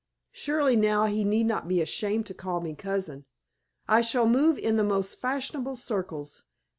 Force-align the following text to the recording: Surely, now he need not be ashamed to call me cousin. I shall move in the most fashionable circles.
Surely, 0.31 0.75
now 0.75 1.05
he 1.05 1.23
need 1.23 1.45
not 1.45 1.67
be 1.67 1.79
ashamed 1.79 2.25
to 2.25 2.33
call 2.33 2.59
me 2.59 2.73
cousin. 2.73 3.25
I 3.87 4.01
shall 4.01 4.25
move 4.25 4.57
in 4.57 4.75
the 4.75 4.83
most 4.83 5.19
fashionable 5.19 5.75
circles. 5.75 6.41